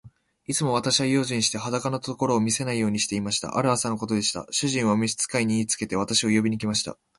[0.47, 3.55] いつも私は用心して、裸のところを見せないようにしていました。
[3.55, 4.47] ある朝のことでした。
[4.49, 6.97] 主人は召使に言いつけて、私を呼びに来ました。